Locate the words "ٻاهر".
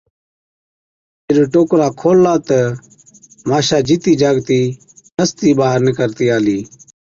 5.57-5.79